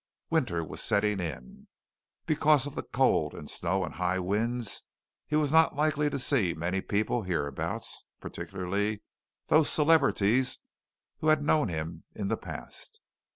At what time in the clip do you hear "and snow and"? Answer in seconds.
3.35-3.93